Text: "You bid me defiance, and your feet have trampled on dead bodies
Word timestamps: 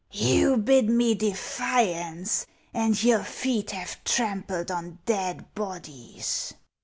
"You 0.31 0.57
bid 0.57 0.89
me 0.89 1.13
defiance, 1.13 2.47
and 2.73 3.03
your 3.03 3.23
feet 3.23 3.69
have 3.69 4.03
trampled 4.03 4.71
on 4.71 4.97
dead 5.05 5.53
bodies 5.53 6.55